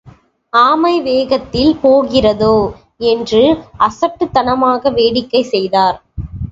[0.53, 2.55] ஆமை வேகத்தில் போகிறதோ
[3.03, 3.43] என்று
[3.79, 5.97] அசட்டுத்தனமாக வேடிக்கை செய்தார்.